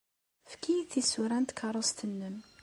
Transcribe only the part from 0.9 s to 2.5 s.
tisura n tkeṛṛust-nnem.